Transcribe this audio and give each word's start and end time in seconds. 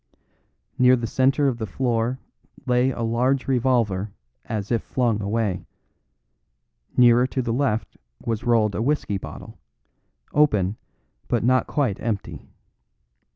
Near 0.79 0.95
the 0.95 1.05
centre 1.05 1.47
of 1.47 1.59
the 1.59 1.67
floor 1.67 2.17
lay 2.65 2.89
a 2.89 3.03
large 3.03 3.47
revolver 3.47 4.11
as 4.45 4.71
if 4.71 4.81
flung 4.81 5.21
away; 5.21 5.67
nearer 6.97 7.27
to 7.27 7.39
the 7.43 7.53
left 7.53 7.97
was 8.25 8.43
rolled 8.43 8.73
a 8.73 8.81
whisky 8.81 9.19
bottle, 9.19 9.59
open 10.33 10.77
but 11.27 11.43
not 11.43 11.67
quite 11.67 11.99
empty. 11.99 12.49